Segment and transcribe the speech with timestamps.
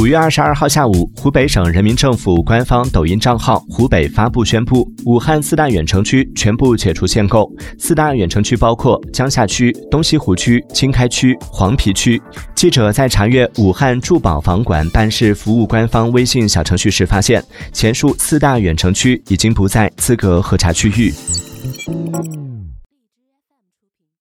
[0.00, 7.46] 五月二十二号下午，湖北省人民政府官方抖音账号“湖北”发布宣布，武汉四大远城区全部解除限购。
[7.78, 12.18] 四大远城区包括江夏区、东西湖区、经开区、黄陂区。
[12.54, 21.12] 记者在查阅武汉住保房管办事服务官方微信小程序时，发现前述四大远城区已经不在资格核查区域。